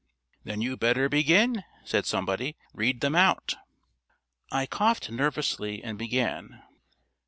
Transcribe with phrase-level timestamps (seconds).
[0.43, 2.57] "Then you'd better begin," said somebody.
[2.73, 3.53] "Read them out."
[4.51, 6.63] I coughed nervously, and began.